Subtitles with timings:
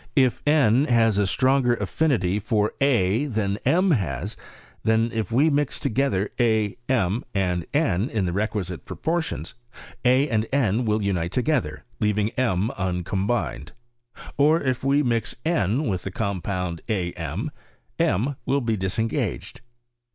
[0.15, 4.35] If n has a stronger affinity for a than m has,
[4.83, 9.53] then if we mix together a, rn, and n in the requkite proportions,
[10.03, 13.73] a and n will unite together, leaving m uncombined:
[14.37, 17.51] or if we mix n with the compound a m,
[17.99, 19.61] m will be disengaged.